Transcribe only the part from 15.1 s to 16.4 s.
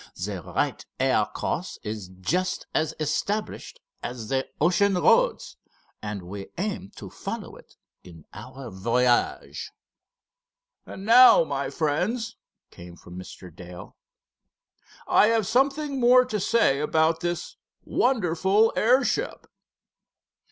have something more to